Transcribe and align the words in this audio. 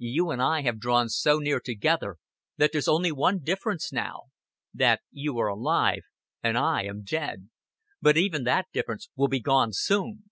"You 0.00 0.30
and 0.32 0.42
I 0.42 0.62
have 0.62 0.80
drawn 0.80 1.08
so 1.08 1.38
near 1.38 1.60
together 1.60 2.16
that 2.56 2.72
there's 2.72 2.88
only 2.88 3.12
one 3.12 3.38
difference 3.38 3.92
now 3.92 4.22
that 4.74 5.02
you 5.12 5.38
are 5.38 5.46
alive 5.46 6.02
and 6.42 6.58
I 6.58 6.82
am 6.82 7.04
dead. 7.04 7.48
But 8.02 8.16
even 8.16 8.42
that 8.42 8.66
difference 8.72 9.08
will 9.14 9.28
be 9.28 9.38
gone 9.38 9.72
soon." 9.72 10.24